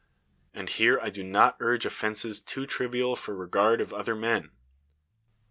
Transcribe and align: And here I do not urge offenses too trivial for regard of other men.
And 0.51 0.67
here 0.67 0.99
I 0.99 1.11
do 1.11 1.21
not 1.23 1.57
urge 1.59 1.85
offenses 1.85 2.41
too 2.41 2.65
trivial 2.65 3.15
for 3.15 3.35
regard 3.35 3.79
of 3.81 3.93
other 3.93 4.15
men. 4.15 4.49